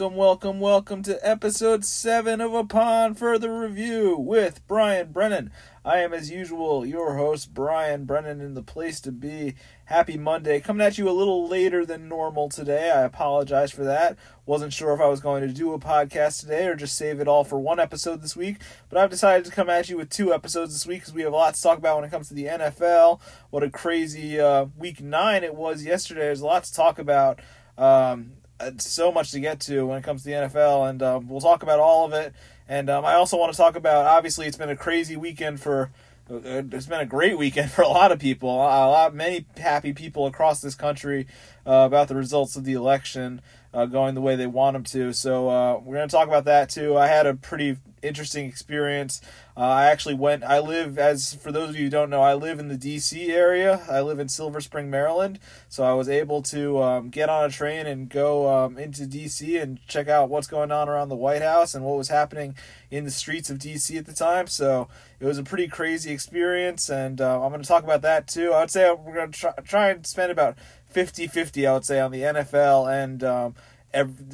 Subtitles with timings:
[0.00, 5.50] Welcome, welcome, welcome to episode 7 of Upon Further Review with Brian Brennan.
[5.84, 9.56] I am, as usual, your host, Brian Brennan, in the place to be.
[9.84, 10.58] Happy Monday.
[10.58, 12.90] Coming at you a little later than normal today.
[12.90, 14.16] I apologize for that.
[14.46, 17.28] Wasn't sure if I was going to do a podcast today or just save it
[17.28, 18.56] all for one episode this week,
[18.88, 21.34] but I've decided to come at you with two episodes this week because we have
[21.34, 23.20] a lot to talk about when it comes to the NFL.
[23.50, 26.22] What a crazy uh, week nine it was yesterday.
[26.22, 27.40] There's a lot to talk about.
[27.76, 28.32] Um,
[28.78, 31.62] so much to get to when it comes to the NFL, and um, we'll talk
[31.62, 32.34] about all of it.
[32.68, 35.90] And um, I also want to talk about obviously it's been a crazy weekend for.
[36.30, 38.48] Uh, it's been a great weekend for a lot of people.
[38.48, 41.26] A lot, many happy people across this country
[41.66, 43.40] uh, about the results of the election
[43.72, 45.12] uh, going the way they want them to.
[45.12, 46.96] So uh, we're going to talk about that too.
[46.96, 49.20] I had a pretty interesting experience.
[49.56, 50.42] Uh, I actually went.
[50.42, 53.30] I live as for those of you who don't know, I live in the D.C.
[53.30, 53.82] area.
[53.90, 55.38] I live in Silver Spring, Maryland.
[55.68, 59.58] So I was able to um, get on a train and go um, into D.C.
[59.58, 62.54] and check out what's going on around the White House and what was happening
[62.90, 63.96] in the streets of D.C.
[63.98, 64.46] at the time.
[64.46, 68.26] So it was a pretty crazy experience, and uh, I'm going to talk about that
[68.26, 68.52] too.
[68.52, 70.56] I would say we're going to try, try and spend about
[70.92, 73.54] 50-50, I would say, on the NFL and um,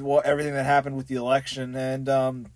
[0.01, 1.75] well, everything that happened with the election.
[1.75, 2.47] And um,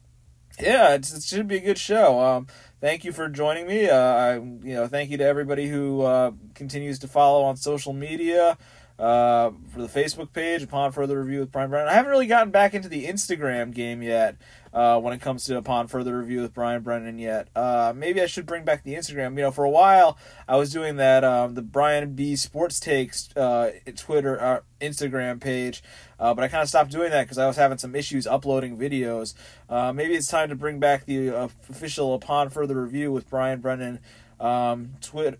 [0.58, 2.20] yeah, it should be a good show.
[2.20, 2.46] Um,
[2.80, 3.88] thank you for joining me.
[3.88, 7.92] Uh, I, you know, thank you to everybody who uh, continues to follow on social
[7.92, 8.58] media.
[9.00, 11.88] Uh, for the Facebook page, upon further review with Brian Brennan.
[11.88, 14.36] I haven't really gotten back into the Instagram game yet
[14.74, 17.48] uh, when it comes to upon further review with Brian Brennan yet.
[17.56, 19.38] Uh, maybe I should bring back the Instagram.
[19.38, 23.34] You know, for a while I was doing that um, the Brian B Sports Takes
[23.38, 25.82] uh, Twitter uh, Instagram page,
[26.18, 29.32] but I kind of stopped doing that because I was having some issues uploading videos.
[29.70, 34.00] Maybe it's time to bring back the official upon further review with Brian Brennan
[34.38, 35.38] um, Twitter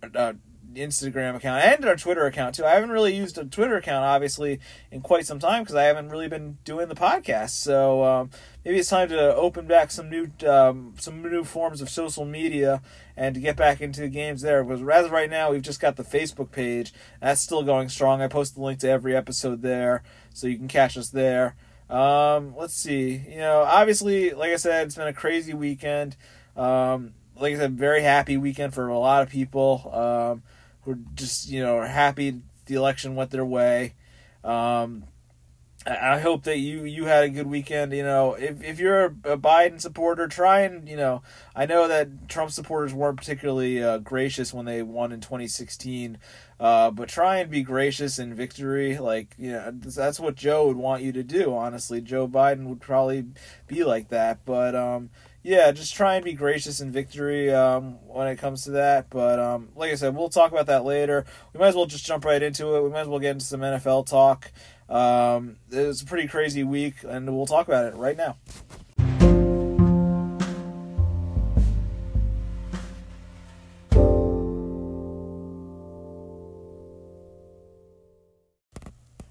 [0.74, 2.64] Instagram account and our Twitter account too.
[2.64, 4.60] I haven't really used a Twitter account obviously
[4.90, 7.50] in quite some time because I haven't really been doing the podcast.
[7.50, 8.30] So um,
[8.64, 12.82] maybe it's time to open back some new um, some new forms of social media
[13.16, 14.64] and to get back into the games there.
[14.64, 18.22] Because as of right now, we've just got the Facebook page that's still going strong.
[18.22, 21.56] I post the link to every episode there, so you can catch us there.
[21.88, 23.22] Um, let's see.
[23.28, 26.16] You know, obviously, like I said, it's been a crazy weekend.
[26.56, 29.90] Um, like I said, very happy weekend for a lot of people.
[29.92, 30.42] Um,
[30.90, 33.94] who are just you know are happy the election went their way.
[34.44, 35.04] Um,
[35.86, 37.92] I hope that you you had a good weekend.
[37.92, 41.22] You know, if if you're a, Biden supporter, try and you know.
[41.56, 46.18] I know that Trump supporters weren't particularly uh, gracious when they won in 2016,
[46.58, 48.98] uh, but try and be gracious in victory.
[48.98, 51.54] Like you know, that's what Joe would want you to do.
[51.54, 53.24] Honestly, Joe Biden would probably
[53.66, 54.44] be like that.
[54.44, 55.08] But um,
[55.42, 59.08] yeah, just try and be gracious in victory um, when it comes to that.
[59.08, 61.24] But um, like I said, we'll talk about that later.
[61.54, 62.82] We might as well just jump right into it.
[62.82, 64.52] We might as well get into some NFL talk.
[64.88, 68.36] Um, it was a pretty crazy week, and we'll talk about it right now.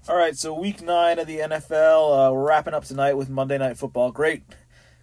[0.08, 2.30] All right, so week nine of the NFL.
[2.30, 4.10] Uh, we're wrapping up tonight with Monday Night Football.
[4.10, 4.42] Great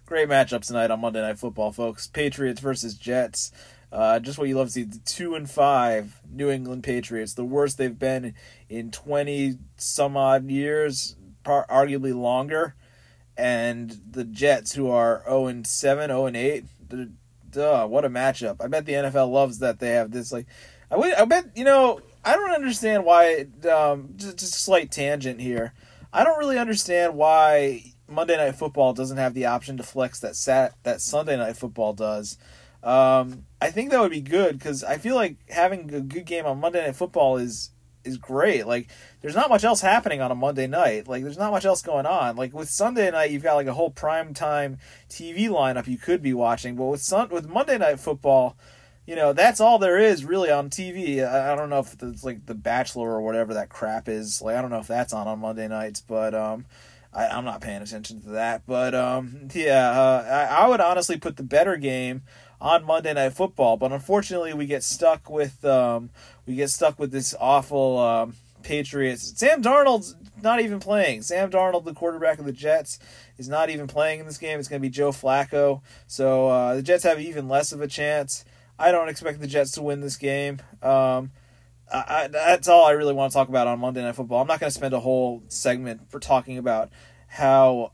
[0.08, 2.06] Great matchup tonight on Monday Night Football, folks.
[2.06, 3.52] Patriots versus Jets.
[3.92, 4.84] Uh, just what you love to see.
[4.84, 8.32] The two and five New England Patriots, the worst they've been
[8.70, 11.14] in twenty some odd years,
[11.44, 12.74] arguably longer.
[13.36, 16.64] And the Jets, who are zero oh and seven, zero oh and eight.
[17.50, 18.64] Duh, what a matchup!
[18.64, 20.32] I bet the NFL loves that they have this.
[20.32, 20.46] Like,
[20.90, 22.00] I would, I bet you know.
[22.24, 23.44] I don't understand why.
[23.70, 25.74] Um, just, just a slight tangent here.
[26.14, 30.36] I don't really understand why Monday Night Football doesn't have the option to flex that
[30.36, 32.38] sat that Sunday Night Football does.
[32.82, 36.46] Um, I think that would be good because I feel like having a good game
[36.46, 37.70] on Monday Night Football is
[38.04, 38.66] is great.
[38.66, 38.88] Like,
[39.20, 41.08] there's not much else happening on a Monday night.
[41.08, 42.36] Like, there's not much else going on.
[42.36, 46.22] Like with Sunday night, you've got like a whole prime time TV lineup you could
[46.22, 46.76] be watching.
[46.76, 48.56] But with Sun with Monday Night Football,
[49.06, 51.26] you know that's all there is really on TV.
[51.26, 54.40] I, I don't know if it's like The Bachelor or whatever that crap is.
[54.40, 56.64] Like, I don't know if that's on on Monday nights, but um
[57.18, 58.62] I, am not paying attention to that.
[58.66, 62.22] But um, yeah, uh, I, I, would honestly put the better game
[62.60, 63.76] on Monday Night Football.
[63.76, 66.10] But unfortunately, we get stuck with um,
[66.46, 69.32] we get stuck with this awful um, Patriots.
[69.36, 71.22] Sam Darnold's not even playing.
[71.22, 72.98] Sam Darnold, the quarterback of the Jets,
[73.36, 74.58] is not even playing in this game.
[74.58, 75.80] It's going to be Joe Flacco.
[76.06, 78.44] So uh, the Jets have even less of a chance.
[78.78, 80.60] I don't expect the Jets to win this game.
[80.82, 81.32] Um,
[81.90, 84.40] I, that's all I really want to talk about on Monday Night Football.
[84.40, 86.90] I'm not going to spend a whole segment for talking about
[87.28, 87.92] how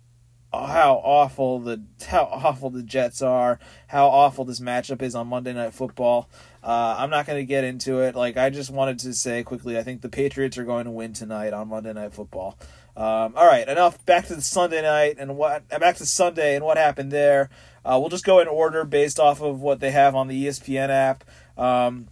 [0.52, 3.58] how awful the how awful the Jets are,
[3.88, 6.28] how awful this matchup is on Monday Night Football.
[6.62, 8.14] Uh, I'm not going to get into it.
[8.14, 11.12] Like I just wanted to say quickly, I think the Patriots are going to win
[11.12, 12.58] tonight on Monday Night Football.
[12.96, 14.04] Um, all right, enough.
[14.06, 15.68] Back to the Sunday night and what.
[15.68, 17.50] Back to Sunday and what happened there.
[17.84, 20.88] Uh, we'll just go in order based off of what they have on the ESPN
[20.88, 21.24] app.
[21.58, 22.08] Um,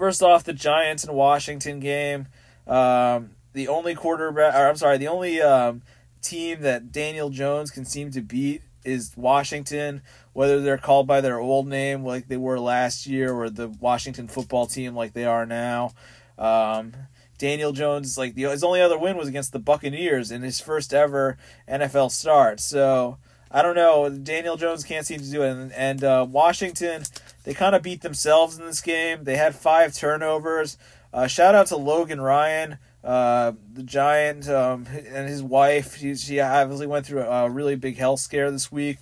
[0.00, 2.26] first off, the Giants and Washington game.
[2.66, 5.82] Um, the only quarterback, or I'm sorry, the only um,
[6.22, 10.00] team that Daniel Jones can seem to beat is Washington.
[10.32, 14.26] Whether they're called by their old name like they were last year, or the Washington
[14.26, 15.92] football team like they are now.
[16.38, 16.94] Um,
[17.36, 20.94] Daniel Jones, like the, his only other win was against the Buccaneers in his first
[20.94, 21.36] ever
[21.68, 22.58] NFL start.
[22.58, 23.18] So
[23.50, 24.08] I don't know.
[24.08, 27.02] Daniel Jones can't seem to do it, and, and uh, Washington
[27.44, 29.24] they kind of beat themselves in this game.
[29.24, 30.76] They had five turnovers.
[31.12, 35.96] Uh, shout out to Logan Ryan, uh, the Giant, um, and his wife.
[35.96, 38.98] She, she obviously went through a, really big health scare this week,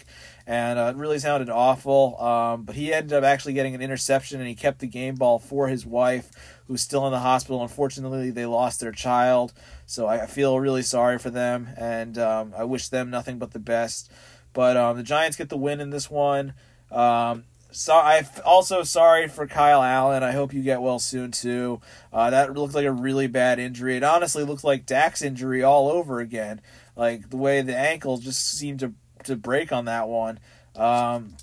[0.46, 2.19] and uh, it really sounded awful.
[2.19, 5.38] Um, but he ended up actually getting an interception, and he kept the game ball
[5.38, 6.31] for his wife,
[6.67, 7.61] who's still in the hospital.
[7.61, 9.52] Unfortunately, they lost their child,
[9.85, 13.58] so I feel really sorry for them, and um, I wish them nothing but the
[13.58, 14.11] best.
[14.55, 16.55] But um, the Giants get the win in this one.
[16.90, 20.23] Um, so I'm also sorry for Kyle Allen.
[20.23, 21.81] I hope you get well soon too.
[22.12, 23.97] Uh, that looked like a really bad injury.
[23.97, 26.61] It honestly looked like Dak's injury all over again.
[26.97, 28.94] Like the way the ankle just seemed to
[29.25, 30.38] to break on that one.
[30.76, 31.37] Um,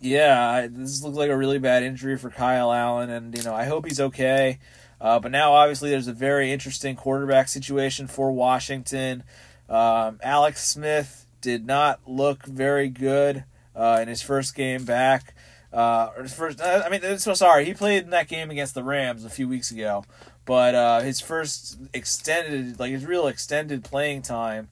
[0.00, 3.64] yeah, this looked like a really bad injury for Kyle Allen, and you know I
[3.64, 4.58] hope he's okay.
[5.00, 9.24] Uh, but now obviously there's a very interesting quarterback situation for Washington.
[9.68, 13.44] Um, Alex Smith did not look very good
[13.74, 15.34] uh, in his first game back.
[15.72, 17.64] Uh, his first, I mean, so sorry.
[17.64, 20.04] He played in that game against the Rams a few weeks ago,
[20.44, 24.68] but uh, his first extended, like his real extended playing time,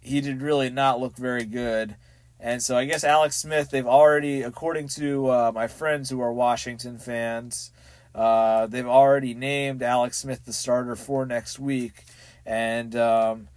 [0.00, 1.96] he did really not look very good.
[2.40, 6.32] And so I guess Alex Smith, they've already, according to uh, my friends who are
[6.32, 7.72] Washington fans,
[8.14, 12.04] uh, they've already named Alex Smith the starter for next week.
[12.46, 13.48] And um,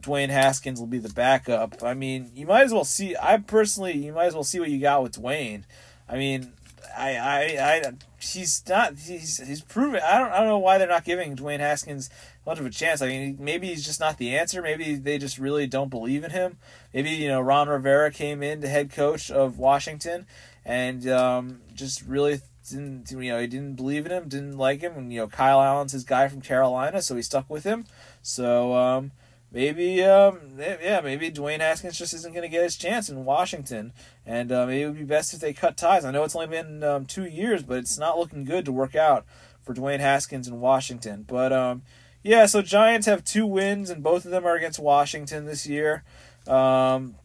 [0.00, 1.82] Dwayne Haskins will be the backup.
[1.82, 3.14] I mean, you might as well see.
[3.20, 5.64] I personally, you might as well see what you got with Dwayne.
[6.12, 6.52] I mean,
[6.96, 7.40] I, I,
[7.74, 8.98] I, he's not.
[8.98, 10.00] He's he's proven.
[10.04, 10.30] I don't.
[10.30, 12.10] I don't know why they're not giving Dwayne Haskins
[12.44, 13.00] much of a chance.
[13.00, 14.60] I mean, maybe he's just not the answer.
[14.60, 16.58] Maybe they just really don't believe in him.
[16.92, 20.26] Maybe you know Ron Rivera came in, the head coach of Washington,
[20.66, 23.10] and um, just really didn't.
[23.10, 25.92] You know, he didn't believe in him, didn't like him, and you know Kyle Allen's
[25.92, 27.86] his guy from Carolina, so he stuck with him.
[28.20, 28.74] So.
[28.74, 29.12] Um,
[29.52, 33.92] maybe um yeah maybe Dwayne Haskins just isn't going to get his chance in Washington,
[34.26, 36.04] and uh, maybe it would be best if they cut ties.
[36.04, 38.94] I know it's only been um, two years, but it's not looking good to work
[38.94, 39.24] out
[39.62, 41.24] for Dwayne Haskins in Washington.
[41.26, 41.82] But um
[42.22, 46.04] yeah, so Giants have two wins, and both of them are against Washington this year.
[46.46, 47.16] Um,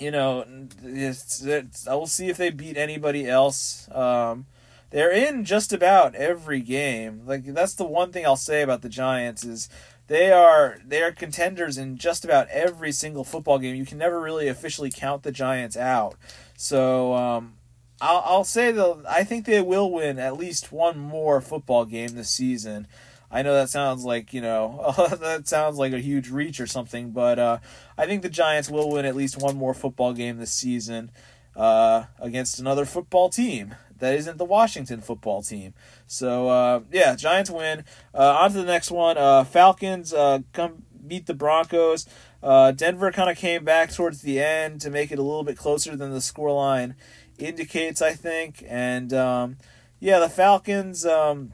[0.00, 0.44] you know,
[0.82, 3.88] it's, it's, I will see if they beat anybody else.
[3.90, 4.46] Um,
[4.90, 7.22] they're in just about every game.
[7.26, 9.68] Like that's the one thing I'll say about the Giants is
[10.06, 13.74] they are they are contenders in just about every single football game.
[13.74, 16.16] You can never really officially count the Giants out.
[16.56, 17.54] So um,
[18.00, 22.10] I'll I'll say though I think they will win at least one more football game
[22.14, 22.86] this season.
[23.30, 27.10] I know that sounds like you know that sounds like a huge reach or something,
[27.10, 27.58] but uh,
[27.96, 31.10] I think the Giants will win at least one more football game this season
[31.56, 35.72] uh, against another football team that isn't the Washington football team.
[36.06, 37.84] So uh, yeah, Giants win.
[38.14, 39.16] Uh, on to the next one.
[39.16, 42.06] Uh, Falcons uh, come beat the Broncos.
[42.42, 45.56] Uh, Denver kind of came back towards the end to make it a little bit
[45.56, 46.94] closer than the scoreline
[47.38, 48.62] indicates, I think.
[48.68, 49.56] And um,
[50.00, 51.06] yeah, the Falcons.
[51.06, 51.52] Um,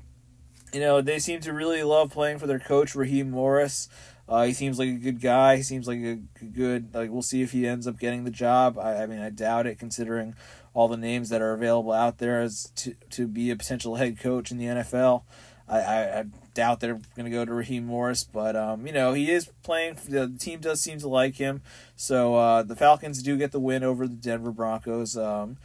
[0.72, 3.88] you know, they seem to really love playing for their coach Raheem Morris.
[4.30, 5.56] Uh, he seems like a good guy.
[5.56, 7.10] He seems like a good like.
[7.10, 8.78] We'll see if he ends up getting the job.
[8.78, 10.36] I, I mean, I doubt it, considering
[10.72, 14.20] all the names that are available out there as to to be a potential head
[14.20, 15.24] coach in the NFL.
[15.68, 19.14] I, I, I doubt they're going to go to Raheem Morris, but um, you know
[19.14, 19.98] he is playing.
[20.08, 21.62] The team does seem to like him,
[21.96, 25.16] so uh, the Falcons do get the win over the Denver Broncos.
[25.16, 25.56] Um,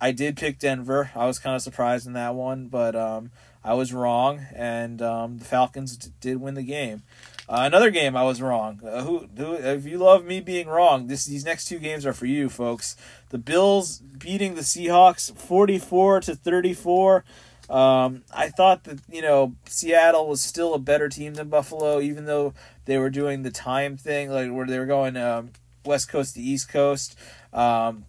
[0.00, 1.10] I did pick Denver.
[1.16, 3.32] I was kind of surprised in that one, but um,
[3.64, 7.02] I was wrong, and um, the Falcons did win the game.
[7.48, 8.80] Uh, another game I was wrong.
[8.84, 12.14] Uh, who, who, if you love me being wrong, this these next two games are
[12.14, 12.96] for you, folks.
[13.28, 17.24] The Bills beating the Seahawks forty-four to thirty-four.
[17.68, 22.24] Um, I thought that you know Seattle was still a better team than Buffalo, even
[22.24, 22.54] though
[22.86, 25.50] they were doing the time thing, like where they were going um,
[25.84, 27.16] West Coast to East Coast.
[27.52, 28.06] Um,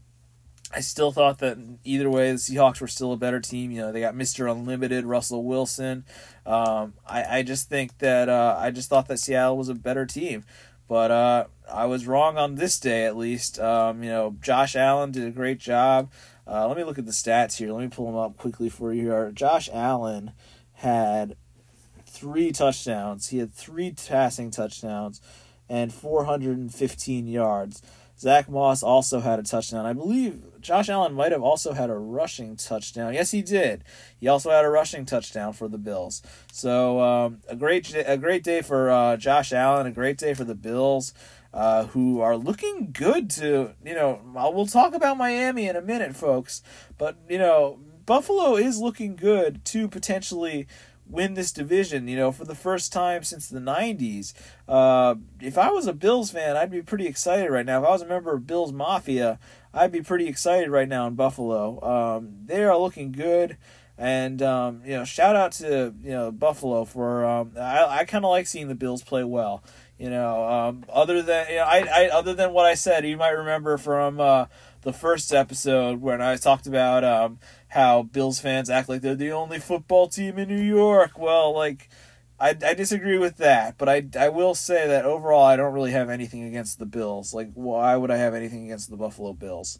[0.76, 3.72] I still thought that either way, the Seahawks were still a better team.
[3.72, 4.52] You know, they got Mr.
[4.52, 6.04] Unlimited, Russell Wilson.
[6.46, 10.06] Um, I, I just think that uh, I just thought that Seattle was a better
[10.06, 10.44] team.
[10.88, 13.58] But uh, I was wrong on this day, at least.
[13.58, 16.12] Um, you know, Josh Allen did a great job.
[16.46, 17.72] Uh, let me look at the stats here.
[17.72, 19.32] Let me pull them up quickly for you here.
[19.32, 20.34] Josh Allen
[20.74, 21.38] had
[22.06, 23.30] three touchdowns.
[23.30, 25.22] He had three passing touchdowns
[25.70, 27.82] and 415 yards.
[28.18, 29.86] Zack Moss also had a touchdown.
[29.86, 33.14] I believe Josh Allen might have also had a rushing touchdown.
[33.14, 33.84] Yes, he did.
[34.20, 36.22] He also had a rushing touchdown for the Bills.
[36.52, 39.86] So um, a great a great day for uh, Josh Allen.
[39.86, 41.14] A great day for the Bills,
[41.54, 43.30] uh, who are looking good.
[43.32, 46.64] To you know, we'll talk about Miami in a minute, folks.
[46.98, 50.68] But you know, Buffalo is looking good to potentially
[51.08, 54.34] win this division, you know, for the first time since the 90s.
[54.68, 57.82] Uh, if I was a Bills fan, I'd be pretty excited right now.
[57.82, 59.40] If I was a member of Bills Mafia,
[59.74, 61.82] I'd be pretty excited right now in Buffalo.
[61.82, 63.58] Um, they are looking good.
[63.98, 68.26] And um, you know, shout out to you know Buffalo for um, I I kind
[68.26, 69.64] of like seeing the Bills play well.
[69.98, 73.16] You know, um, other than you know, I, I other than what I said, you
[73.16, 74.48] might remember from uh,
[74.82, 77.40] the first episode when I talked about um,
[77.76, 81.20] how Bills fans act like they're the only football team in New York.
[81.20, 81.90] Well, like
[82.40, 85.92] I, I disagree with that, but I, I will say that overall I don't really
[85.92, 87.34] have anything against the Bills.
[87.34, 89.78] Like why would I have anything against the Buffalo Bills?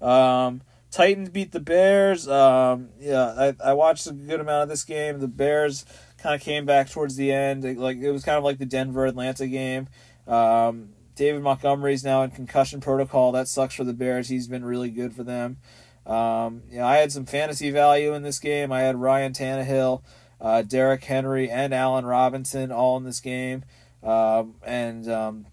[0.00, 2.26] Um, Titans beat the Bears.
[2.26, 5.20] Um, yeah, I, I watched a good amount of this game.
[5.20, 5.84] The Bears
[6.16, 7.64] kind of came back towards the end.
[7.78, 9.88] Like it was kind of like the Denver Atlanta game.
[10.26, 13.32] Um, David Montgomery's now in concussion protocol.
[13.32, 14.28] That sucks for the Bears.
[14.28, 15.58] He's been really good for them.
[16.06, 18.72] Um, you know, I had some fantasy value in this game.
[18.72, 20.02] I had Ryan Tannehill,
[20.40, 23.64] uh, Derrick Henry, and Allen Robinson all in this game.
[24.02, 25.46] Um, and um,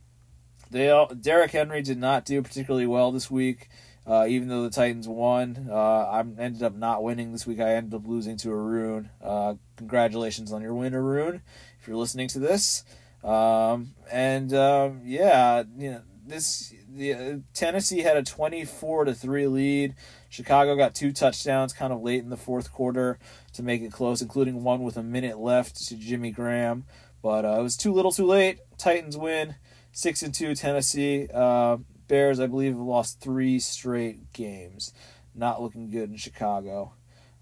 [0.70, 3.70] they all, Derrick Henry did not do particularly well this week.
[4.06, 7.60] Uh, even though the Titans won, uh, I ended up not winning this week.
[7.60, 9.10] I ended up losing to Arun.
[9.24, 11.44] Uh, congratulations on your win, Arun,
[11.80, 12.84] if you're listening to this.
[13.24, 19.48] Um, and um, yeah, you know this the uh, Tennessee had a 24 to 3
[19.48, 19.96] lead.
[20.32, 23.20] Chicago got two touchdowns kind of late in the fourth quarter
[23.52, 26.86] to make it close, including one with a minute left to Jimmy Graham.
[27.22, 28.60] But uh, it was too little, too late.
[28.78, 29.56] Titans win,
[29.92, 30.56] six and two.
[30.56, 34.94] Tennessee uh, Bears, I believe, have lost three straight games.
[35.36, 36.94] Not looking good in Chicago.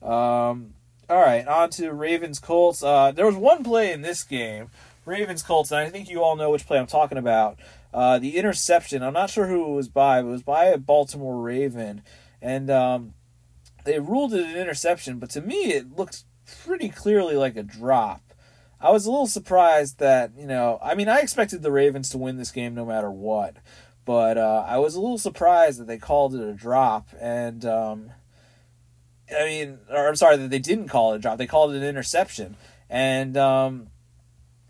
[0.02, 0.74] Um,
[1.08, 2.82] all right, on to Ravens Colts.
[2.82, 4.72] Uh, there was one play in this game,
[5.06, 7.60] Ravens Colts, and I think you all know which play I'm talking about.
[7.94, 9.04] Uh, the interception.
[9.04, 12.02] I'm not sure who it was by, but it was by a Baltimore Raven,
[12.42, 13.14] and um,
[13.86, 15.20] they ruled it an interception.
[15.20, 16.24] But to me, it looked
[16.64, 18.22] pretty clearly like a drop.
[18.82, 20.80] I was a little surprised that you know.
[20.82, 23.58] I mean, I expected the Ravens to win this game no matter what,
[24.06, 27.10] but uh, I was a little surprised that they called it a drop.
[27.20, 28.12] And um,
[29.38, 31.38] I mean, or I'm sorry that they didn't call it a drop.
[31.38, 32.56] They called it an interception.
[32.90, 33.88] And um,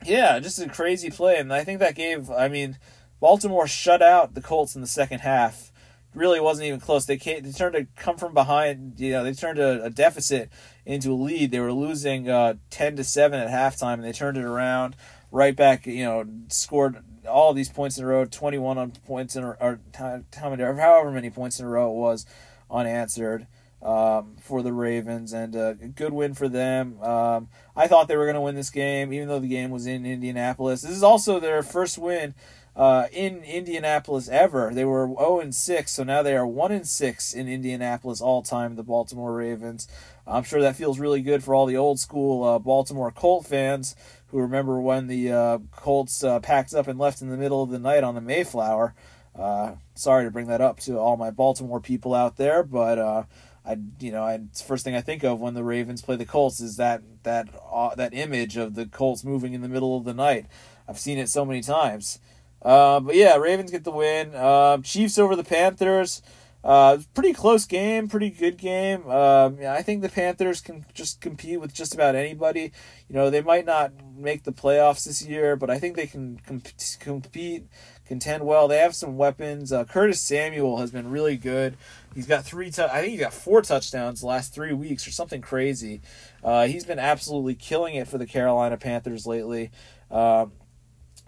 [0.04, 1.38] yeah, just a crazy play.
[1.38, 2.32] And I think that gave.
[2.32, 2.78] I mean
[3.20, 5.69] Baltimore shut out the Colts in the second half.
[6.16, 7.06] Really wasn't even close.
[7.06, 9.00] They came, they turned to come from behind.
[9.00, 10.50] You know, they turned a, a deficit
[10.84, 11.52] into a lead.
[11.52, 14.96] They were losing uh, ten to seven at halftime, and they turned it around
[15.32, 15.86] right back.
[15.86, 19.50] You know, scored all these points in a row, twenty one on points in a,
[19.60, 20.24] or how
[20.58, 22.26] however many points in a row it was
[22.72, 23.46] unanswered
[23.82, 27.00] um, for the Ravens, and uh, a good win for them.
[27.02, 29.86] Um, I thought they were going to win this game, even though the game was
[29.86, 30.82] in Indianapolis.
[30.82, 32.34] This is also their first win
[32.80, 34.72] uh, in Indianapolis ever.
[34.74, 38.42] They were 0 and 6, so now they are 1 and 6 in Indianapolis all
[38.42, 39.86] time, the Baltimore Ravens.
[40.26, 43.98] I'm sure that feels really good for all the old school uh, Baltimore Colt fans
[44.28, 47.70] who remember when the uh, Colts uh, packed up and left in the middle of
[47.70, 48.96] the night on the Mayflower.
[49.38, 53.24] Uh, sorry to bring that up to all my Baltimore people out there, but uh,
[53.66, 56.62] I, you know, I, first thing I think of when the Ravens play the Colts
[56.62, 57.50] is that that
[57.98, 60.46] that image of the Colts moving in the middle of the night.
[60.88, 62.20] I've seen it so many times.
[62.62, 64.34] Uh, but yeah, Ravens get the win.
[64.36, 66.22] Uh, Chiefs over the Panthers.
[66.62, 69.10] Uh, pretty close game, pretty good game.
[69.10, 72.74] Um, yeah, I think the Panthers can just compete with just about anybody.
[73.08, 76.38] You know, they might not make the playoffs this year, but I think they can
[76.46, 76.68] comp-
[77.00, 77.68] compete,
[78.06, 78.68] contend well.
[78.68, 79.72] They have some weapons.
[79.72, 81.78] Uh, Curtis Samuel has been really good.
[82.14, 82.72] He's got three.
[82.72, 86.02] Tu- I think he got four touchdowns last three weeks or something crazy.
[86.44, 89.72] Uh, he's been absolutely killing it for the Carolina Panthers lately.
[90.12, 90.52] Um,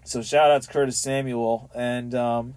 [0.04, 2.54] so shout out to Curtis Samuel and um,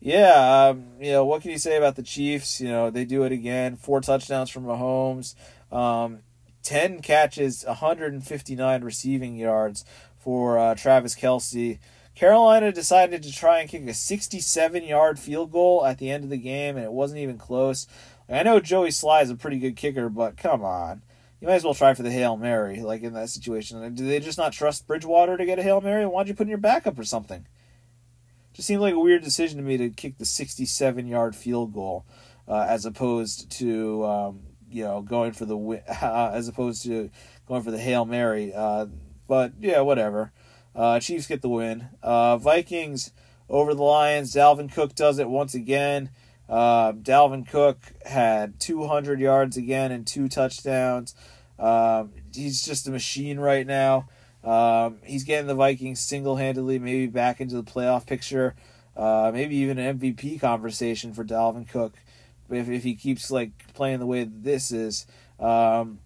[0.00, 2.60] yeah, um, you know what can you say about the Chiefs?
[2.60, 3.76] You know they do it again.
[3.76, 5.34] Four touchdowns from Mahomes,
[5.72, 6.20] um,
[6.62, 9.84] ten catches, 159 receiving yards
[10.18, 11.78] for uh, Travis Kelce.
[12.14, 16.30] Carolina decided to try and kick a 67 yard field goal at the end of
[16.30, 17.86] the game, and it wasn't even close.
[18.28, 21.02] I know Joey Slye is a pretty good kicker, but come on
[21.40, 23.94] you might as well try for the Hail Mary, like in that situation.
[23.94, 26.06] Do they just not trust Bridgewater to get a Hail Mary?
[26.06, 27.46] Why'd you put in your backup or something?
[28.54, 32.06] Just seemed like a weird decision to me to kick the 67 yard field goal
[32.48, 34.40] uh, as opposed to, um,
[34.70, 35.56] you know, going for the,
[36.02, 37.10] uh, as opposed to
[37.46, 38.54] going for the Hail Mary.
[38.54, 38.86] Uh,
[39.28, 40.32] but yeah, whatever.
[40.74, 41.88] Uh, Chiefs get the win.
[42.02, 43.12] Uh, Vikings
[43.48, 44.34] over the Lions.
[44.34, 46.10] Dalvin Cook does it once again.
[46.48, 51.14] Uh, Dalvin Cook had 200 yards again and two touchdowns.
[51.58, 54.08] Um, he's just a machine right now.
[54.44, 58.54] Um, he's getting the Vikings single handedly, maybe back into the playoff picture,
[58.96, 61.94] uh, maybe even an MVP conversation for Dalvin Cook
[62.50, 65.06] if, if he keeps like playing the way this is.
[65.40, 65.98] Um,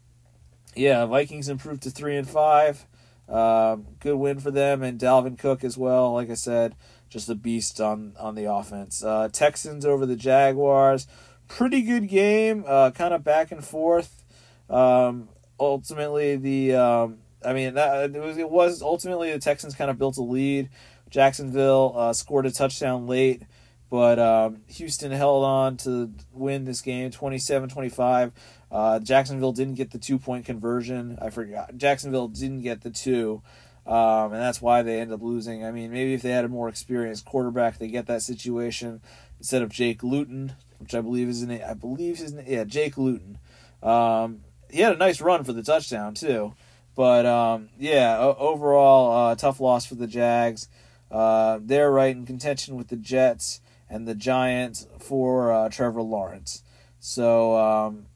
[0.74, 2.86] yeah, Vikings improved to three and five.
[3.28, 6.14] Um, good win for them and Dalvin Cook as well.
[6.14, 6.74] Like I said,
[7.10, 9.04] just a beast on on the offense.
[9.04, 11.06] Uh, Texans over the Jaguars,
[11.48, 12.64] pretty good game.
[12.66, 14.24] Uh, kind of back and forth.
[14.70, 19.90] Um, ultimately, the um, I mean that, it was it was ultimately the Texans kind
[19.90, 20.70] of built a lead.
[21.10, 23.42] Jacksonville uh, scored a touchdown late.
[23.90, 28.32] But um, Houston held on to win this game 27 25.
[28.70, 31.18] Uh, Jacksonville didn't get the two point conversion.
[31.20, 31.76] I forgot.
[31.76, 33.42] Jacksonville didn't get the two.
[33.86, 35.64] Um, and that's why they end up losing.
[35.64, 39.00] I mean, maybe if they had a more experienced quarterback, they get that situation
[39.38, 42.44] instead of Jake Luton, which I believe is in I believe his name.
[42.46, 43.38] Yeah, Jake Luton.
[43.82, 46.54] Um, he had a nice run for the touchdown too,
[46.94, 50.68] but um, yeah, overall uh, tough loss for the Jags.
[51.10, 56.62] Uh, they're right in contention with the Jets and the Giants for uh, Trevor Lawrence.
[57.00, 58.06] So um,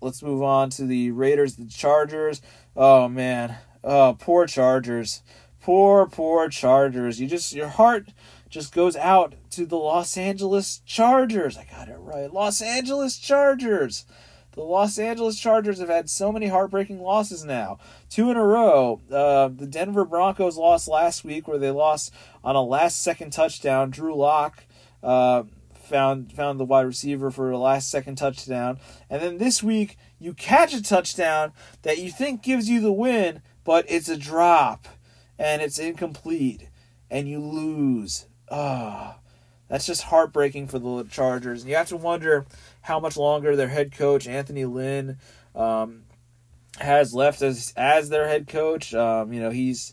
[0.00, 2.40] let's move on to the Raiders, the Chargers.
[2.76, 5.22] Oh man, oh poor Chargers,
[5.60, 7.20] poor poor Chargers.
[7.20, 8.10] You just your heart
[8.48, 11.56] just goes out to the Los Angeles Chargers.
[11.56, 14.04] I got it right, Los Angeles Chargers.
[14.52, 17.78] The Los Angeles Chargers have had so many heartbreaking losses now.
[18.10, 19.00] Two in a row.
[19.08, 23.90] Uh, the Denver Broncos lost last week, where they lost on a last second touchdown.
[23.90, 24.64] Drew Lock
[25.02, 25.44] uh,
[25.88, 28.78] found found the wide receiver for a last second touchdown.
[29.08, 33.42] And then this week you catch a touchdown that you think gives you the win,
[33.68, 34.88] but it's a drop
[35.38, 36.70] and it's incomplete
[37.10, 38.24] and you lose.
[38.50, 39.16] Ah.
[39.18, 39.20] Oh,
[39.68, 41.60] that's just heartbreaking for the Chargers.
[41.60, 42.46] And you have to wonder
[42.80, 45.18] how much longer their head coach Anthony Lynn
[45.54, 46.04] um,
[46.78, 48.94] has left as as their head coach.
[48.94, 49.92] Um, you know, he's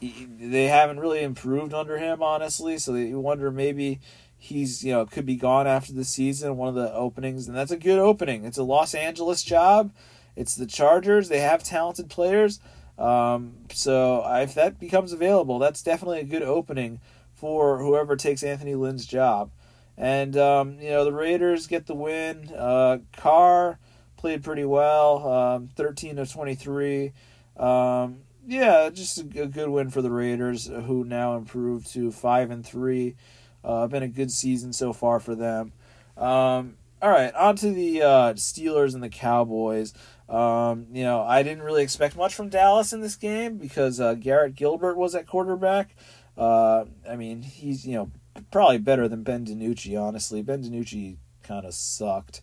[0.00, 2.78] he, they haven't really improved under him, honestly.
[2.78, 4.00] So you wonder maybe
[4.38, 7.70] he's you know could be gone after the season one of the openings and that's
[7.70, 9.92] a good opening it's a los angeles job
[10.34, 12.58] it's the chargers they have talented players
[13.02, 17.00] um, so if that becomes available that's definitely a good opening
[17.34, 19.50] for whoever takes anthony lynn's job
[19.96, 23.78] and um, you know the raiders get the win uh, carr
[24.16, 27.12] played pretty well um, 13 of 23
[27.56, 32.50] um, yeah just a, a good win for the raiders who now improved to 5
[32.50, 33.14] and 3
[33.64, 35.72] uh, been a good season so far for them.
[36.16, 39.92] Um, all right, on to the uh, Steelers and the Cowboys.
[40.32, 44.14] Um, you know, I didn't really expect much from Dallas in this game because uh,
[44.14, 45.94] Garrett Gilbert was at quarterback.
[46.38, 48.10] Uh, I mean, he's you know
[48.50, 50.00] probably better than Ben DiNucci.
[50.00, 52.40] Honestly, Ben DiNucci kind of sucked,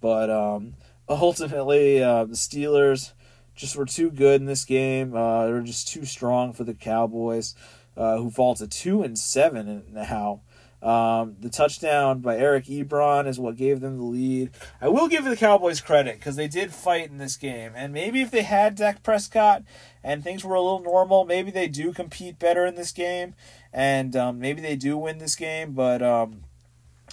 [0.00, 0.74] but um,
[1.08, 3.12] ultimately uh, the Steelers
[3.56, 5.16] just were too good in this game.
[5.16, 7.56] Uh, they were just too strong for the Cowboys,
[7.96, 10.42] uh, who fall to two and seven now.
[10.82, 14.50] Um, the touchdown by Eric Ebron is what gave them the lead.
[14.80, 18.20] I will give the Cowboys credit because they did fight in this game, and maybe
[18.20, 19.62] if they had Dak Prescott
[20.02, 23.34] and things were a little normal, maybe they do compete better in this game,
[23.72, 25.72] and um, maybe they do win this game.
[25.72, 26.42] But um,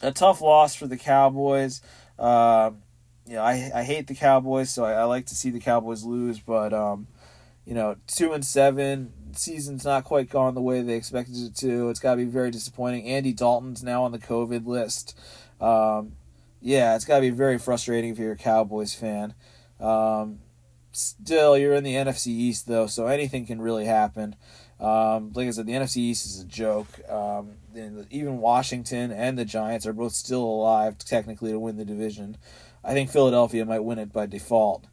[0.02, 1.82] a tough loss for the Cowboys.
[2.18, 2.72] Uh,
[3.28, 6.04] you know, I I hate the Cowboys, so I, I like to see the Cowboys
[6.04, 7.06] lose, but um,
[7.66, 11.90] you know, two and seven season's not quite gone the way they expected it to.
[11.90, 13.06] It's got to be very disappointing.
[13.06, 15.18] Andy Dalton's now on the COVID list.
[15.62, 16.14] Um,
[16.62, 19.34] yeah, it's got to be very frustrating if you're a Cowboys fan.
[19.80, 20.40] Um,
[20.92, 24.36] still, you're in the NFC East, though, so anything can really happen.
[24.80, 26.88] Um, like I said, the NFC East is a joke.
[27.10, 27.56] Um,
[28.10, 32.38] even Washington and the Giants are both still alive, technically, to win the division.
[32.84, 34.86] I think Philadelphia might win it by default.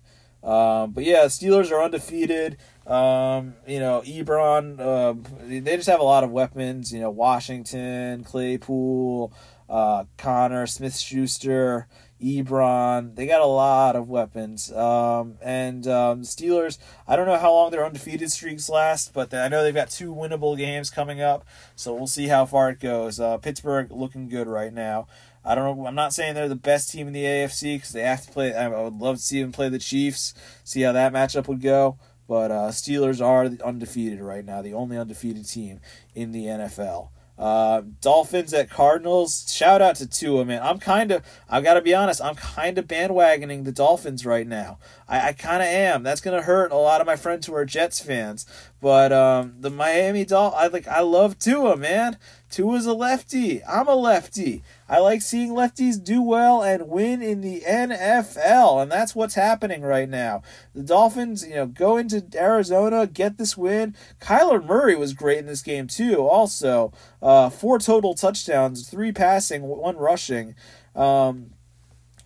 [0.42, 2.57] Um, but yeah, Steelers are undefeated.
[2.87, 6.92] Um, you know, Ebron, uh, they just have a lot of weapons.
[6.92, 9.33] You know, Washington, Claypool,
[9.68, 11.88] uh, Connor, Smith Schuster,
[12.22, 13.16] Ebron.
[13.16, 14.72] They got a lot of weapons.
[14.72, 19.49] Um, and um, Steelers, I don't know how long their undefeated streaks last, but I
[19.49, 21.44] know they've got two winnable games coming up.
[21.75, 23.18] So we'll see how far it goes.
[23.18, 25.09] Uh, Pittsburgh looking good right now.
[25.44, 25.87] I don't know.
[25.87, 28.53] I'm not saying they're the best team in the AFC because they have to play.
[28.53, 31.99] I would love to see them play the Chiefs, see how that matchup would go.
[32.29, 35.81] But uh, Steelers are undefeated right now, the only undefeated team
[36.15, 37.11] in the NFL.
[37.39, 39.53] Uh, Dolphins at Cardinals.
[39.53, 40.62] Shout out to Tua, man.
[40.62, 44.79] I'm kind of, I gotta be honest, I'm kind of bandwagoning the Dolphins right now.
[45.07, 46.03] I, I kind of am.
[46.03, 48.47] That's gonna hurt a lot of my friends who are Jets fans.
[48.81, 52.17] But um, the Miami Dolphins, I like, I love Tua, man.
[52.57, 53.62] Tua's a lefty.
[53.64, 54.62] I'm a lefty.
[54.88, 59.83] I like seeing lefties do well and win in the NFL, and that's what's happening
[59.83, 60.40] right now.
[60.75, 63.95] The Dolphins, you know, go into Arizona, get this win.
[64.23, 66.27] Kyler Murray was great in this game too.
[66.27, 70.55] Also, uh, four total touchdowns, three passing, one rushing.
[70.95, 71.51] Um,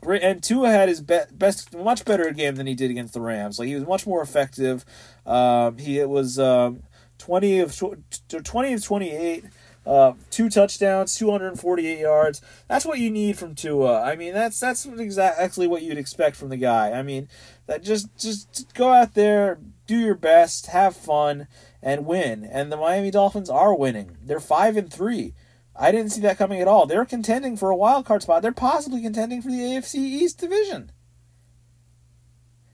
[0.07, 3.59] and Tua had his be- best, much better game than he did against the Rams.
[3.59, 4.85] Like he was much more effective.
[5.27, 6.85] Um, he it was um,
[7.19, 9.45] twenty of tw- twenty of twenty eight.
[9.91, 12.41] Uh, two touchdowns, 248 yards.
[12.69, 14.01] That's what you need from Tua.
[14.01, 16.93] I mean, that's that's exactly what you'd expect from the guy.
[16.93, 17.27] I mean,
[17.67, 21.49] that just just go out there, do your best, have fun,
[21.83, 22.45] and win.
[22.45, 24.17] And the Miami Dolphins are winning.
[24.23, 25.35] They're five and three.
[25.75, 26.87] I didn't see that coming at all.
[26.87, 28.43] They're contending for a wild card spot.
[28.43, 30.93] They're possibly contending for the AFC East division.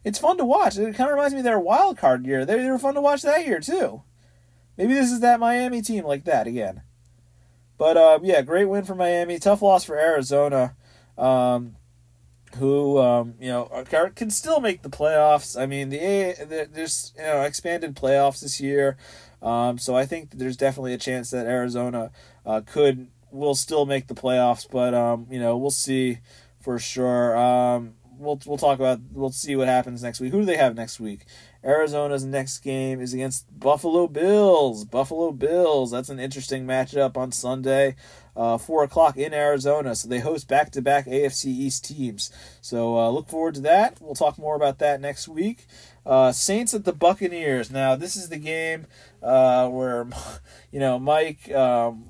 [0.04, 0.76] It's fun to watch.
[0.76, 2.44] It kind of reminds me of their wild card year.
[2.44, 4.02] They, they were fun to watch that year too.
[4.76, 6.82] Maybe this is that Miami team like that again.
[7.78, 9.38] But uh, yeah, great win for Miami.
[9.38, 10.74] Tough loss for Arizona,
[11.18, 11.76] um,
[12.56, 13.84] who um, you know
[14.14, 15.60] can still make the playoffs.
[15.60, 18.96] I mean, the, the there's you know expanded playoffs this year,
[19.42, 22.10] um, so I think there's definitely a chance that Arizona
[22.46, 24.66] uh, could will still make the playoffs.
[24.68, 26.18] But um, you know, we'll see
[26.60, 27.36] for sure.
[27.36, 30.32] Um, we'll we'll talk about we'll see what happens next week.
[30.32, 31.26] Who do they have next week?
[31.64, 34.84] Arizona's next game is against Buffalo Bills.
[34.84, 35.90] Buffalo Bills.
[35.90, 37.96] That's an interesting matchup on Sunday,
[38.36, 39.94] uh, four o'clock in Arizona.
[39.94, 42.30] So they host back to back AFC East teams.
[42.60, 43.98] So uh, look forward to that.
[44.00, 45.66] We'll talk more about that next week.
[46.04, 47.70] Uh, Saints at the Buccaneers.
[47.70, 48.86] Now this is the game
[49.22, 50.06] uh, where
[50.70, 51.50] you know Mike.
[51.52, 52.04] Um,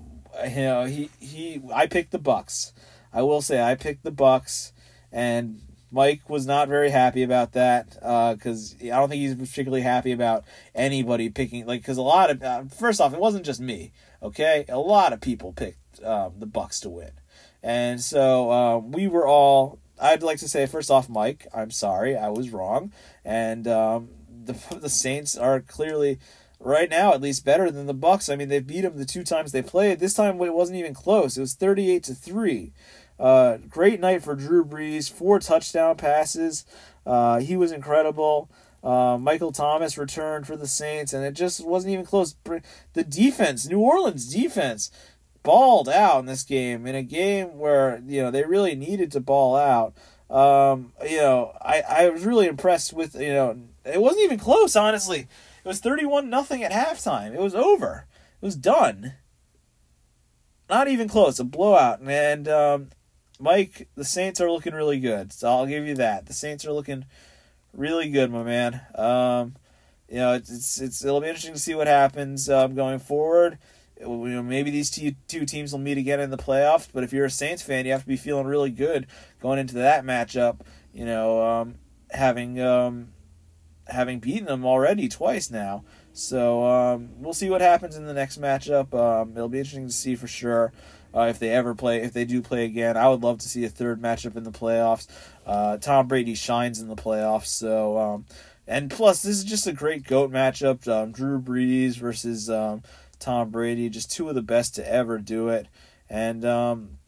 [0.45, 1.63] you know he he.
[1.75, 2.73] I picked the Bucks.
[3.13, 4.73] I will say I picked the Bucks,
[5.11, 5.61] and
[5.97, 7.95] Mike was not very happy about that
[8.35, 12.31] because uh, I don't think he's particularly happy about anybody picking like because a lot
[12.31, 14.65] of uh, first off it wasn't just me okay?
[14.69, 17.13] A lot of people picked um, the Bucks to win.
[17.63, 22.17] And so um, we were all I'd like to say first off Mike I'm sorry
[22.17, 22.93] I was wrong.
[23.25, 24.11] And um,
[24.45, 26.19] the the Saints are clearly
[26.61, 28.29] right now at least better than the Bucks.
[28.29, 29.99] I mean they beat them the two times they played.
[29.99, 31.37] This time it wasn't even close.
[31.39, 32.73] It was thirty eight to three.
[33.19, 35.11] Uh, great night for Drew Brees.
[35.11, 36.65] Four touchdown passes.
[37.05, 38.51] Uh, he was incredible.
[38.83, 42.37] Uh, Michael Thomas returned for the Saints, and it just wasn't even close.
[42.93, 44.91] The defense, New Orleans defense,
[45.43, 46.87] balled out in this game.
[46.87, 49.95] In a game where you know they really needed to ball out.
[50.29, 54.77] Um, you know, I, I was really impressed with you know it wasn't even close.
[54.77, 57.35] Honestly, it was thirty one nothing at halftime.
[57.35, 58.07] It was over.
[58.41, 59.15] It was done.
[60.69, 61.39] Not even close.
[61.39, 62.89] A blowout, and um,
[63.39, 65.33] Mike, the Saints are looking really good.
[65.33, 66.27] So I'll give you that.
[66.27, 67.05] The Saints are looking
[67.73, 68.81] really good, my man.
[68.95, 69.57] Um,
[70.09, 73.59] you know, it's, it's, it's it'll be interesting to see what happens um, going forward.
[73.97, 76.89] It, you know, maybe these two, two teams will meet again in the playoffs.
[76.93, 79.07] But if you're a Saints fan, you have to be feeling really good
[79.41, 80.61] going into that matchup.
[80.93, 81.75] You know, um,
[82.11, 83.09] having um,
[83.89, 85.85] having beaten them already twice now.
[86.13, 88.95] So um, we'll see what happens in the next matchup.
[88.95, 90.73] Um, it'll be interesting to see for sure
[91.17, 92.97] uh, if they ever play, if they do play again.
[92.97, 95.09] I would love to see a third matchup in the playoffs.
[95.47, 98.27] Uh, Tom Brady shines in the playoffs, so um,
[98.67, 100.87] and plus this is just a great goat matchup.
[100.87, 102.83] Um, Drew Brees versus um,
[103.19, 105.69] Tom Brady, just two of the best to ever do it,
[106.11, 106.99] and um,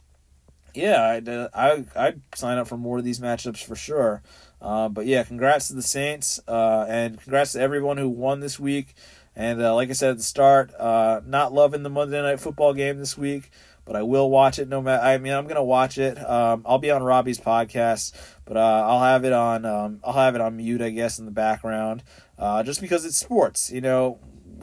[0.74, 4.22] yeah, I'd, uh, I I'd sign up for more of these matchups for sure.
[4.60, 8.58] Uh, but yeah, congrats to the Saints, uh, and congrats to everyone who won this
[8.58, 8.94] week.
[9.36, 12.74] And uh, like I said at the start, uh, not loving the Monday Night Football
[12.74, 13.52] game this week
[13.88, 15.02] but I will watch it no matter.
[15.02, 16.18] I mean, I'm gonna watch it.
[16.18, 18.12] Um, I'll be on Robbie's podcast,
[18.44, 19.64] but uh, I'll have it on.
[19.64, 22.04] Um, I'll have it on mute, I guess, in the background,
[22.38, 23.72] uh, just because it's sports.
[23.72, 24.18] You know,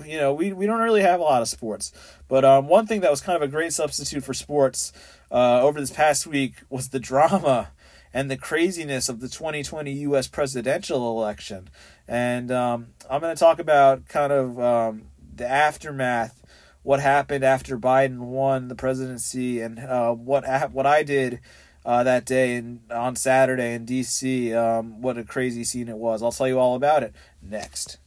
[0.06, 1.92] you know, we we don't really have a lot of sports,
[2.28, 4.94] but um, one thing that was kind of a great substitute for sports
[5.32, 7.72] uh, over this past week was the drama
[8.14, 10.28] and the craziness of the 2020 U.S.
[10.28, 11.68] presidential election,
[12.08, 16.44] and um, I'm going to talk about kind of um, the aftermath
[16.86, 21.40] what happened after Biden won the presidency and uh, what what I did
[21.84, 24.54] uh, that day in, on Saturday in D.C.
[24.54, 26.22] Um, what a crazy scene it was.
[26.22, 27.98] I'll tell you all about it next.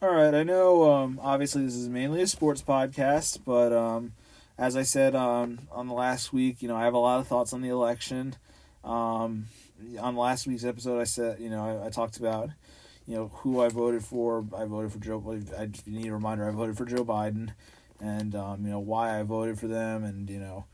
[0.00, 0.90] All right, I know.
[0.90, 4.12] Um, obviously, this is mainly a sports podcast, but um,
[4.62, 7.26] as I said on on the last week, you know, I have a lot of
[7.26, 8.36] thoughts on the election.
[8.84, 9.46] Um,
[9.98, 12.50] on last week's episode, I said, you know, I, I, talked about,
[13.06, 14.44] you know, who I voted for.
[14.56, 15.40] I voted for Joe.
[15.58, 16.48] I need a reminder.
[16.48, 17.50] I voted for Joe Biden,
[18.00, 20.66] and um, you know why I voted for them, and you know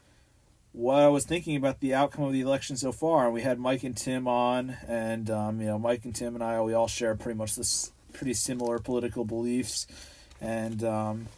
[0.73, 3.25] what I was thinking about the outcome of the election so far.
[3.25, 6.45] And we had Mike and Tim on, and um, you know, Mike and Tim and
[6.45, 9.87] I, we all share pretty much this pretty similar political beliefs,
[10.43, 11.29] and um,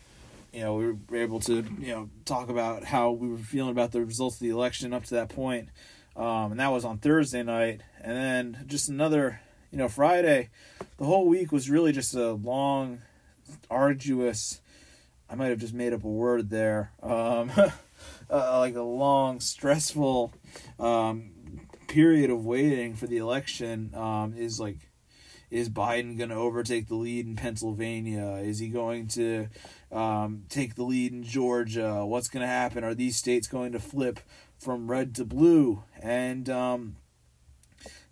[0.53, 3.93] you know, we were able to you know talk about how we were feeling about
[3.93, 5.69] the results of the election up to that point.
[6.17, 10.51] Um, and that was on Thursday night, and then just another, you know, Friday.
[10.99, 13.01] The whole week was really just a long,
[13.71, 14.61] arduous.
[15.29, 16.93] I might have just made up a word there.
[17.03, 17.53] Um,
[18.31, 20.33] uh, like a long, stressful
[20.79, 21.31] um,
[21.87, 24.79] period of waiting for the election um, is like
[25.51, 28.37] is Biden going to overtake the lead in Pennsylvania?
[28.37, 29.49] Is he going to
[29.93, 32.05] um, take the lead in Georgia?
[32.05, 32.85] What's going to happen?
[32.85, 34.21] Are these states going to flip
[34.59, 35.85] from red to blue?
[36.01, 36.97] And um,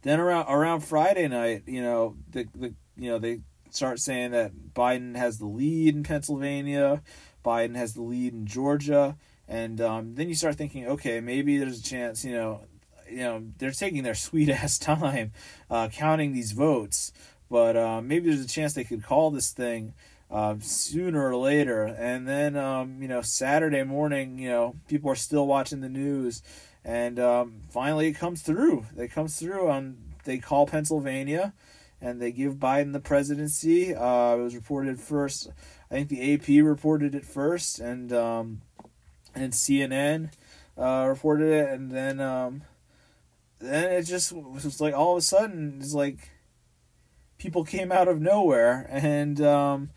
[0.02, 4.52] then around around Friday night, you know, the the you know they start saying that
[4.74, 7.02] Biden has the lead in Pennsylvania,
[7.44, 11.80] Biden has the lead in Georgia, and um, then you start thinking, okay, maybe there's
[11.80, 12.62] a chance, you know,
[13.10, 15.32] you know, they're taking their sweet ass time
[15.70, 17.12] uh, counting these votes,
[17.50, 19.94] but uh, maybe there's a chance they could call this thing
[20.30, 21.84] uh, sooner or later.
[21.84, 26.42] And then, um, you know, Saturday morning, you know, people are still watching the news,
[26.84, 28.86] and um, finally it comes through.
[28.96, 31.54] It comes through on they call Pennsylvania,
[32.00, 33.94] and they give Biden the presidency.
[33.94, 35.50] Uh, it was reported first.
[35.90, 38.60] I think the AP reported it first, and um,
[39.34, 40.32] and CNN
[40.76, 42.62] uh, reported it, and then um,
[43.58, 46.30] then it just was like all of a sudden it's like
[47.38, 49.90] people came out of nowhere and um,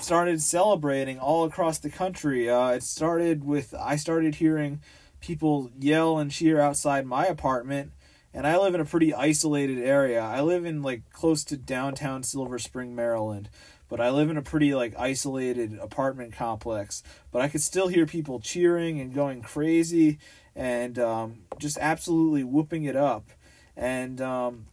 [0.00, 2.48] started celebrating all across the country.
[2.48, 4.80] Uh, it started with I started hearing
[5.20, 7.92] people yell and cheer outside my apartment.
[8.34, 10.20] And I live in a pretty isolated area.
[10.20, 13.48] I live in like close to downtown Silver Spring, Maryland
[13.88, 17.02] but I live in a pretty like isolated apartment complex.
[17.32, 20.18] But I could still hear people cheering and going crazy
[20.54, 23.30] and um, just absolutely whooping it up.
[23.76, 24.66] And um,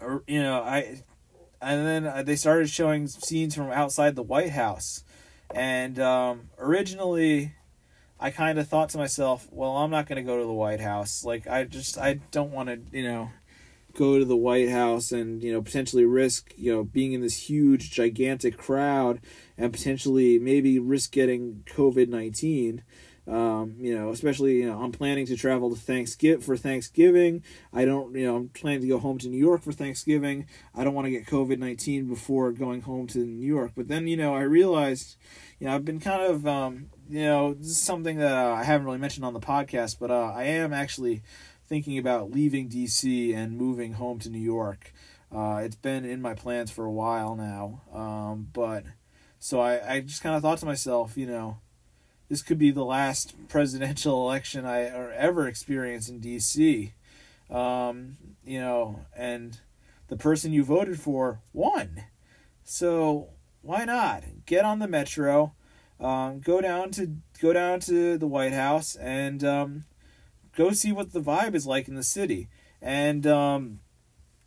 [0.00, 1.02] or, you know, I
[1.62, 5.04] and then uh, they started showing scenes from outside the White House.
[5.54, 7.54] And um, originally,
[8.18, 10.80] I kind of thought to myself, well, I'm not going to go to the White
[10.80, 11.24] House.
[11.24, 13.30] Like, I just, I don't want to, you know,
[13.94, 17.48] go to the White House and you know potentially risk you know being in this
[17.48, 19.20] huge gigantic crowd
[19.58, 22.82] and potentially maybe risk getting COVID nineteen.
[23.28, 27.44] Um, you know, especially you know, I'm planning to travel to Thanksgiving for Thanksgiving.
[27.72, 30.46] I don't, you know, I'm planning to go home to New York for Thanksgiving.
[30.74, 33.72] I don't want to get COVID nineteen before going home to New York.
[33.76, 35.16] But then, you know, I realized,
[35.60, 38.64] you know, I've been kind of, um, you know, this is something that uh, I
[38.64, 41.22] haven't really mentioned on the podcast, but uh, I am actually
[41.68, 44.92] thinking about leaving DC and moving home to New York.
[45.34, 48.84] Uh, it's been in my plans for a while now, um, but
[49.38, 51.58] so I, I just kind of thought to myself, you know,
[52.32, 56.92] this could be the last presidential election I ever experience in DC.
[57.50, 59.60] Um, you know, and
[60.08, 62.04] the person you voted for won.
[62.64, 63.28] So
[63.60, 65.52] why not get on the metro,
[66.00, 69.84] um, go down to go down to the White House, and um,
[70.56, 72.48] go see what the vibe is like in the city.
[72.80, 73.80] And um,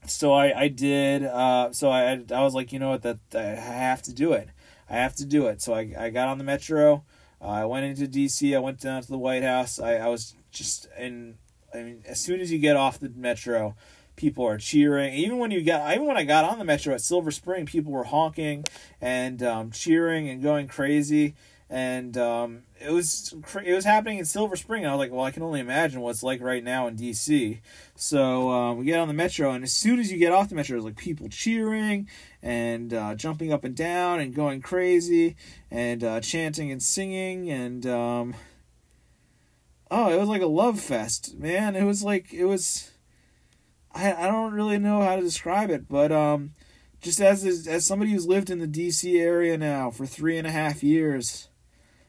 [0.07, 1.23] so I, I did.
[1.23, 4.49] Uh, so I, I was like, you know what, that I have to do it.
[4.89, 5.61] I have to do it.
[5.61, 7.03] So I, I got on the metro.
[7.47, 8.55] I went into D.C.
[8.55, 9.79] I went down to the White House.
[9.79, 11.38] I, I was just in.
[11.73, 13.75] I mean, as soon as you get off the metro,
[14.15, 15.13] people are cheering.
[15.13, 17.91] Even when you got, even when I got on the metro at Silver Spring, people
[17.91, 18.63] were honking
[19.01, 21.36] and um, cheering and going crazy
[21.69, 24.83] and um, it was it was happening in Silver Spring.
[24.83, 26.95] And I was like, well, I can only imagine what it's like right now in
[26.95, 27.61] D.C.
[27.95, 30.55] So um, we get on the metro, and as soon as you get off the
[30.55, 32.07] metro, there's like people cheering
[32.41, 35.35] and uh, jumping up and down and going crazy
[35.71, 38.35] and uh, chanting and singing and um,
[39.89, 41.75] oh, it was like a love fest, man.
[41.75, 42.91] It was like it was.
[43.93, 46.53] I I don't really know how to describe it, but um,
[47.01, 49.19] just as as somebody who's lived in the D.C.
[49.19, 51.47] area now for three and a half years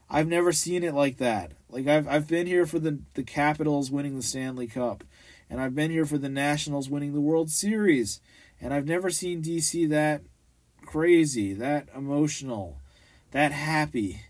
[0.09, 1.51] I've never seen it like that.
[1.69, 5.03] Like I've I've been here for the the Capitals winning the Stanley Cup,
[5.49, 8.21] and I've been here for the Nationals winning the World Series,
[8.61, 10.21] and I've never seen DC that
[10.85, 12.77] crazy, that emotional,
[13.31, 14.21] that happy.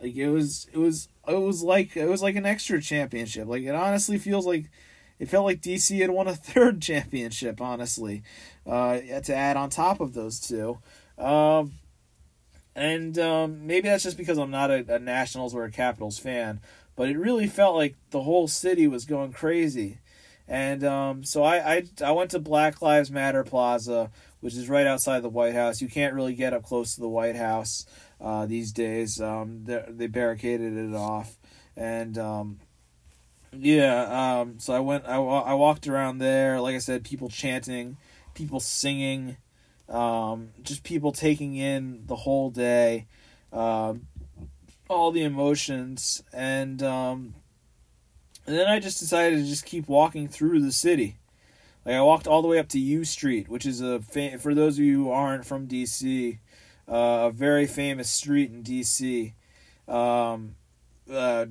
[0.00, 3.48] Like it was it was it was like it was like an extra championship.
[3.48, 4.70] Like it honestly feels like
[5.18, 8.22] it felt like DC had won a third championship, honestly,
[8.66, 10.78] uh, to add on top of those two.
[11.18, 11.72] Um,
[12.76, 16.60] and um, maybe that's just because I'm not a, a Nationals or a Capitals fan,
[16.94, 19.98] but it really felt like the whole city was going crazy.
[20.46, 24.10] And um, so I, I, I went to Black Lives Matter Plaza,
[24.40, 25.80] which is right outside the White House.
[25.80, 27.86] You can't really get up close to the White House
[28.20, 29.22] uh, these days.
[29.22, 31.38] Um, they barricaded it off,
[31.76, 32.60] and um,
[33.52, 36.60] yeah, um, so I went, I, I walked around there.
[36.60, 37.96] Like I said, people chanting,
[38.34, 39.38] people singing,
[39.88, 43.06] um, just people taking in the whole day,
[43.52, 44.06] um,
[44.88, 47.34] all the emotions, and um,
[48.46, 51.16] and then I just decided to just keep walking through the city.
[51.84, 54.54] Like I walked all the way up to U Street, which is a fa- for
[54.54, 56.38] those of you who aren't from DC,
[56.88, 59.34] uh, a very famous street in DC.
[59.88, 60.56] Um,
[61.10, 61.46] uh,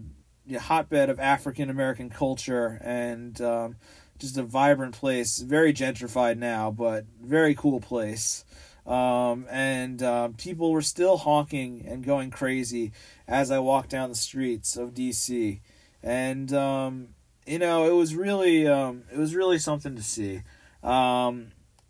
[0.53, 3.75] hotbed of African American culture and um,
[4.17, 5.39] just a vibrant place.
[5.39, 8.45] Very gentrified now, but very cool place.
[8.85, 12.91] Um, and uh, people were still honking and going crazy
[13.27, 15.59] as I walked down the streets of DC,
[16.03, 17.07] and um,
[17.47, 20.43] you know it was really um, it was really something to see.
[20.83, 21.47] Um,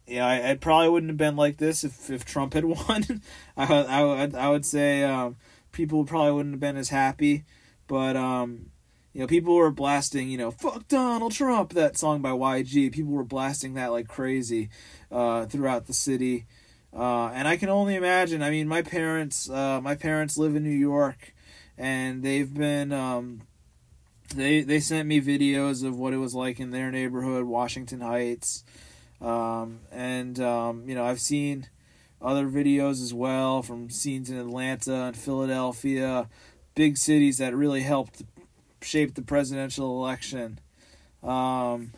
[0.08, 3.22] yeah, I, I, probably wouldn't have been like this if, if Trump had won.
[3.58, 5.36] I, I, I would say um,
[5.74, 7.44] people probably wouldn't have been as happy.
[7.88, 8.72] But um,
[9.16, 12.92] you know, people were blasting, you know, "fuck Donald Trump" that song by YG.
[12.92, 14.70] People were blasting that like crazy
[15.10, 16.46] uh, throughout the city,
[16.94, 18.44] uh, and I can only imagine.
[18.44, 21.34] I mean, my parents, uh, my parents live in New York,
[21.78, 22.92] and they've been.
[22.92, 23.44] Um,
[24.36, 28.66] they they sent me videos of what it was like in their neighborhood, Washington Heights,
[29.22, 31.70] um, and um, you know I've seen
[32.22, 36.28] other videos as well from scenes in Atlanta and Philadelphia,
[36.76, 38.24] big cities that really helped
[38.86, 40.60] shape the presidential election.
[41.24, 41.92] Um,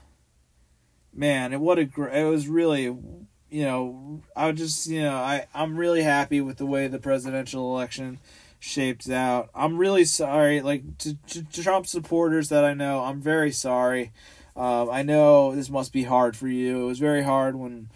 [1.13, 5.47] man, it what a great, it was really, you know, I just, you know, I
[5.54, 8.19] I'm really happy with the way the presidential election
[8.60, 9.50] shaped out.
[9.54, 13.04] I'm really sorry, like to, to, Trump supporters that I know.
[13.04, 14.12] I'm very sorry.
[14.56, 16.84] Uh, I know this must be hard for you.
[16.84, 17.89] It was very hard when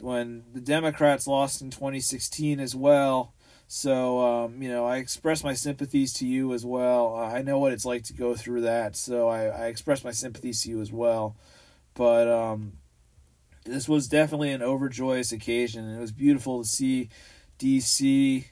[0.00, 3.32] when the Democrats lost in 2016 as well.
[3.74, 7.16] So, um, you know, I express my sympathies to you as well.
[7.16, 10.62] I know what it's like to go through that, so I, I express my sympathies
[10.62, 11.36] to you as well.
[11.94, 12.74] But um,
[13.64, 15.88] this was definitely an overjoyous occasion.
[15.88, 17.08] It was beautiful to see
[17.58, 18.44] DC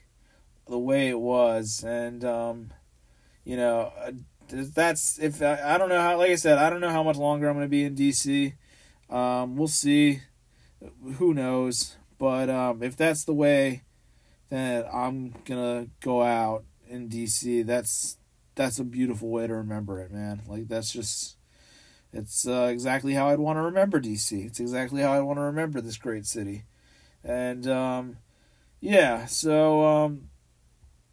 [0.67, 2.73] the way it was, and um,
[3.45, 4.13] you know, uh,
[4.49, 6.17] that's if I, I don't know how.
[6.17, 8.55] Like I said, I don't know how much longer I'm going to be in DC.
[9.11, 10.23] Um, we'll see.
[11.19, 11.99] Who knows?
[12.17, 13.83] But um, if that's the way
[14.51, 17.65] that I'm gonna go out in DC.
[17.65, 18.19] That's
[18.55, 20.43] that's a beautiful way to remember it, man.
[20.47, 21.37] Like that's just
[22.13, 24.45] it's uh, exactly how I'd want to remember DC.
[24.45, 26.65] It's exactly how I want to remember this great city.
[27.25, 28.17] And um,
[28.81, 30.31] yeah, so um,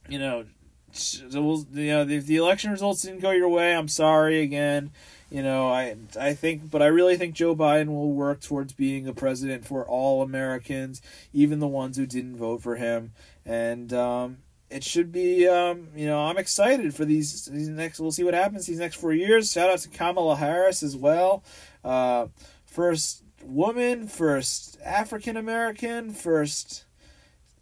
[0.09, 0.45] you know,
[0.91, 4.91] so we'll, you know, if the election results didn't go your way, I'm sorry again.
[5.29, 9.07] You know, I I think, but I really think Joe Biden will work towards being
[9.07, 11.01] a president for all Americans,
[11.33, 13.11] even the ones who didn't vote for him.
[13.45, 14.37] And um,
[14.69, 17.99] it should be, um, you know, I'm excited for these these next.
[17.99, 19.51] We'll see what happens these next four years.
[19.51, 21.43] Shout out to Kamala Harris as well.
[21.83, 22.27] Uh,
[22.65, 26.85] first woman, first African American, first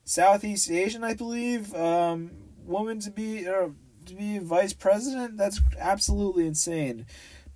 [0.04, 2.32] Southeast Asian, I believe, um,
[2.66, 5.38] woman to be to be vice president.
[5.38, 7.06] That's absolutely insane.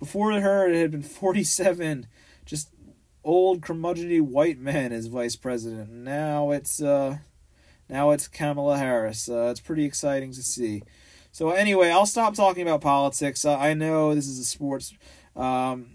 [0.00, 2.06] Before her, it had been 47
[2.44, 2.70] just
[3.22, 5.90] old curmudgeony white men as vice president.
[5.90, 7.18] Now it's uh,
[7.88, 9.28] now it's Kamala Harris.
[9.28, 10.82] Uh, it's pretty exciting to see.
[11.32, 13.44] So anyway, I'll stop talking about politics.
[13.44, 14.94] Uh, I know this is a sports
[15.36, 15.90] um,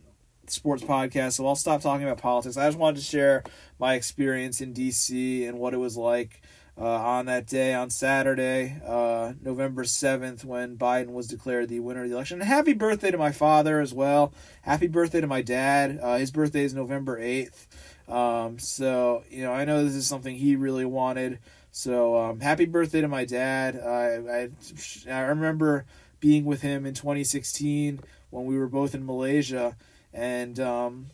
[0.47, 2.57] sports podcast, so I'll stop talking about politics.
[2.57, 3.43] I just wanted to share
[3.79, 6.41] my experience in DC and what it was like
[6.83, 12.09] on that day on Saturday, uh, November 7th, when Biden was declared the winner of
[12.09, 12.41] the election.
[12.41, 14.33] And happy birthday to my father as well.
[14.61, 15.99] Happy birthday to my dad.
[16.01, 17.67] Uh, his birthday is November 8th.
[18.07, 21.39] Um, so, you know, I know this is something he really wanted.
[21.71, 23.79] So, um, happy birthday to my dad.
[23.79, 24.49] I,
[25.07, 25.85] I, I remember
[26.19, 29.75] being with him in 2016 when we were both in Malaysia.
[30.13, 31.07] And um,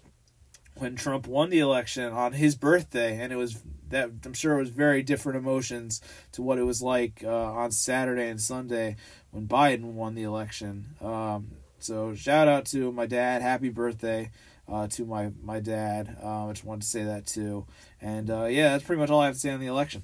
[0.82, 4.62] when Trump won the election on his birthday, and it was that I'm sure it
[4.62, 6.02] was very different emotions
[6.32, 8.96] to what it was like uh, on Saturday and Sunday
[9.30, 10.96] when Biden won the election.
[11.00, 14.32] Um, so shout out to my dad, happy birthday
[14.68, 16.18] uh, to my my dad.
[16.22, 17.68] Uh, I just wanted to say that too,
[18.02, 20.04] and uh, yeah, that's pretty much all I have to say on the election.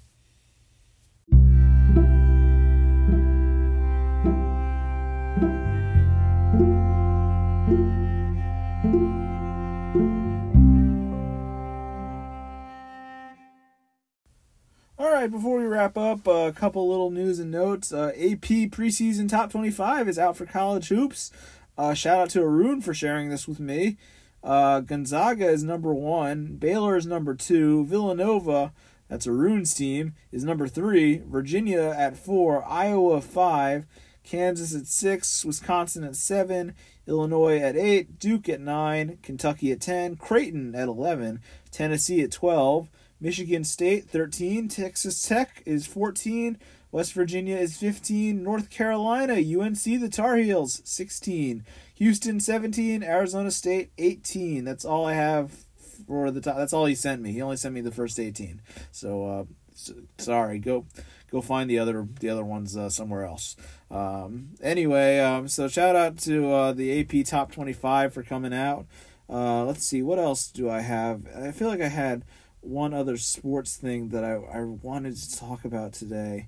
[15.37, 17.93] Before we wrap up, a couple little news and notes.
[17.93, 21.31] Uh, AP preseason top 25 is out for college hoops.
[21.77, 23.97] Uh, shout out to Arun for sharing this with me.
[24.43, 26.55] Uh, Gonzaga is number one.
[26.55, 27.85] Baylor is number two.
[27.85, 28.73] Villanova,
[29.09, 31.17] that's Arun's team, is number three.
[31.19, 32.65] Virginia at four.
[32.67, 33.85] Iowa five.
[34.23, 36.75] Kansas at 6, Wisconsin at 7,
[37.07, 41.39] Illinois at 8, Duke at 9, Kentucky at 10, Creighton at 11,
[41.71, 46.57] Tennessee at 12, Michigan State 13, Texas Tech is 14,
[46.91, 51.65] West Virginia is 15, North Carolina, UNC the Tar Heels 16,
[51.95, 54.63] Houston 17, Arizona State 18.
[54.63, 55.65] That's all I have
[56.05, 56.57] for the top.
[56.57, 57.31] That's all he sent me.
[57.31, 58.61] He only sent me the first 18.
[58.91, 59.43] So, uh,
[59.73, 60.59] so sorry.
[60.59, 60.85] Go
[61.31, 63.55] go find the other the other ones uh, somewhere else.
[63.89, 68.85] Um, anyway, um, so shout out to uh, the AP Top 25 for coming out.
[69.29, 71.27] Uh, let's see, what else do I have?
[71.35, 72.23] I feel like I had
[72.67, 76.47] one other sports thing that I, I wanted to talk about today.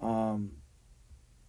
[0.00, 0.52] Um,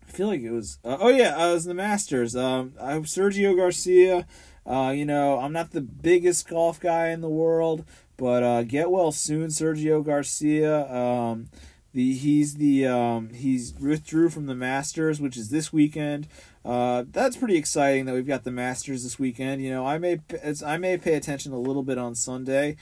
[0.08, 0.80] I feel like it was.
[0.84, 2.36] Uh, oh yeah, uh, it was the Masters.
[2.36, 4.26] Um, I'm Sergio Garcia.
[4.66, 7.86] Uh, you know, I'm not the biggest golf guy in the world,
[8.18, 10.92] but uh, get well soon, Sergio Garcia.
[10.92, 11.50] Um,
[11.94, 16.28] the he's the um, he's withdrew from the Masters, which is this weekend.
[16.64, 19.62] Uh, that's pretty exciting that we've got the Masters this weekend.
[19.62, 20.20] You know, I may
[20.66, 22.76] I may pay attention a little bit on Sunday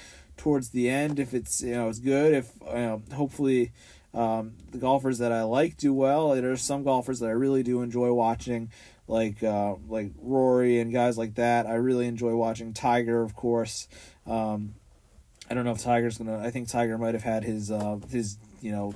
[0.44, 2.34] towards the end if it's you know it's good.
[2.34, 3.72] If you know, hopefully
[4.14, 6.36] um, the golfers that I like do well.
[6.36, 8.70] There's some golfers that I really do enjoy watching,
[9.08, 11.66] like uh, like Rory and guys like that.
[11.66, 13.88] I really enjoy watching Tiger, of course.
[14.28, 14.76] Um,
[15.50, 16.39] I don't know if Tiger's gonna.
[16.39, 18.96] I think Tiger might have had his uh, his you know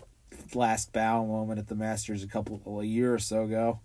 [0.54, 3.80] last bow moment at the Masters a couple a year or so ago.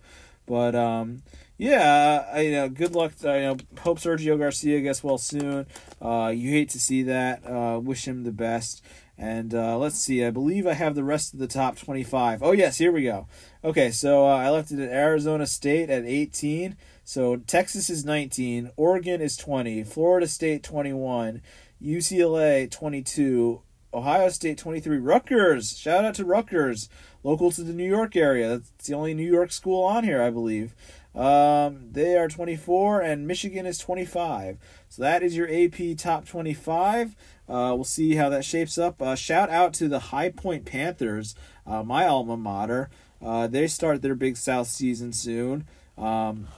[0.47, 1.23] But um,
[1.63, 3.13] yeah, I, you know, good luck.
[3.25, 5.67] I you know, hope Sergio Garcia gets well soon.
[6.01, 7.47] Uh, you hate to see that.
[7.47, 8.83] Uh, wish him the best.
[9.17, 12.43] And uh, let's see, I believe I have the rest of the top 25.
[12.43, 13.29] Oh, yes, here we go.
[13.63, 16.77] Okay, so uh, I left it at Arizona State at 18.
[17.05, 21.43] So Texas is 19, Oregon is 20, Florida State 21,
[21.81, 23.63] UCLA 22,
[23.95, 25.79] Ohio State 23, Rutgers.
[25.79, 26.89] Shout out to Rutgers,
[27.23, 28.49] local to the New York area.
[28.49, 30.75] That's the only New York school on here, I believe.
[31.15, 34.59] Um, they are 24, and Michigan is 25.
[34.89, 37.15] So that is your AP top 25.
[37.49, 39.03] Uh, we'll see how that shapes up.
[39.03, 41.35] Uh, shout out to the High Point Panthers,
[41.67, 42.89] uh, my alma mater.
[43.21, 45.67] Uh, they start their Big South season soon.
[45.99, 46.49] Um,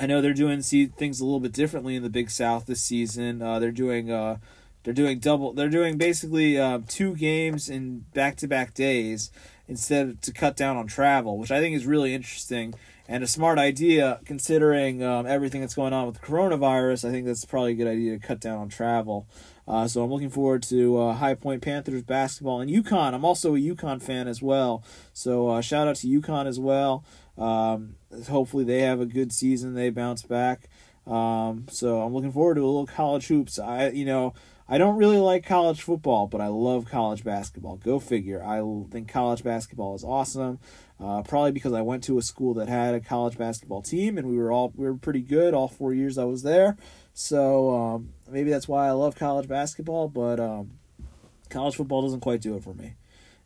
[0.00, 2.82] I know they're doing see things a little bit differently in the Big South this
[2.82, 3.42] season.
[3.42, 4.38] Uh, they're doing uh,
[4.82, 5.52] they're doing double.
[5.52, 6.58] They're doing basically
[6.88, 9.30] two games in back to back days
[9.68, 12.74] instead of to cut down on travel, which I think is really interesting
[13.08, 17.08] and a smart idea considering um, everything that's going on with the coronavirus.
[17.08, 19.26] I think that's probably a good idea to cut down on travel.
[19.66, 23.14] Uh, so I'm looking forward to uh, High Point Panthers basketball and UConn.
[23.14, 24.84] I'm also a UConn fan as well.
[25.12, 27.04] So uh, shout out to UConn as well.
[27.36, 27.96] Um,
[28.28, 29.74] hopefully they have a good season.
[29.74, 30.68] They bounce back.
[31.06, 33.58] Um, so I'm looking forward to a little college hoops.
[33.58, 34.34] I you know
[34.68, 37.76] I don't really like college football, but I love college basketball.
[37.76, 38.42] Go figure.
[38.42, 40.58] I think college basketball is awesome.
[41.00, 44.28] Uh, probably because I went to a school that had a college basketball team, and
[44.28, 46.76] we were all we were pretty good all four years I was there.
[47.12, 50.72] So um, maybe that's why I love college basketball, but um,
[51.50, 52.94] college football doesn't quite do it for me,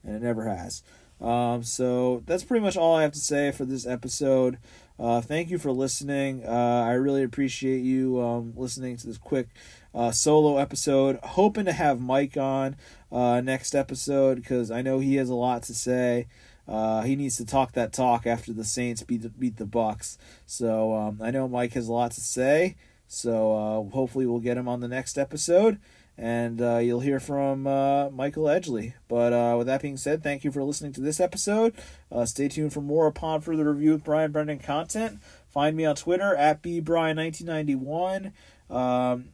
[0.05, 0.83] and it never has.
[1.21, 4.59] Um, so that's pretty much all I have to say for this episode.
[4.99, 6.45] Uh, thank you for listening.
[6.45, 9.49] Uh, I really appreciate you um, listening to this quick
[9.95, 11.19] uh, solo episode.
[11.23, 12.77] Hoping to have Mike on
[13.13, 16.27] uh, next episode because I know he has a lot to say.
[16.69, 20.19] Uh, he needs to talk that talk after the Saints beat the, beat the Bucs.
[20.45, 22.77] So um, I know Mike has a lot to say.
[23.09, 25.81] So uh, hopefully we'll get him on the next episode,
[26.19, 28.93] and uh, you'll hear from uh, Michael Edgley.
[29.09, 31.75] But uh, with that being said, thank you for listening to this episode.
[32.13, 35.21] Uh, stay tuned for more upon further review with Brian Brendan content.
[35.49, 38.33] Find me on Twitter at bbrian1991.
[38.69, 39.31] Um,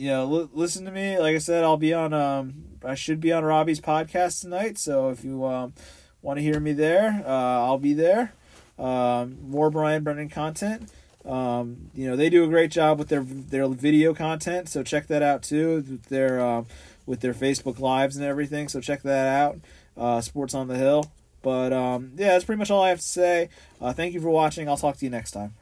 [0.00, 1.18] l- listen to me.
[1.18, 2.14] Like I said, I'll be on.
[2.14, 4.78] Um, I should be on Robbie's podcast tonight.
[4.78, 5.74] So if you um,
[6.26, 8.32] want to hear me there, uh, I'll be there.
[8.78, 10.90] Um, more Brian Brendan content.
[11.24, 15.06] Um, you know, they do a great job with their their video content, so check
[15.06, 15.76] that out too.
[15.76, 16.64] With their uh,
[17.06, 19.58] with their Facebook lives and everything, so check that out.
[19.96, 21.10] Uh, Sports on the Hill.
[21.42, 23.48] But um, yeah, that's pretty much all I have to say.
[23.80, 24.68] Uh, thank you for watching.
[24.68, 25.54] I'll talk to you next time.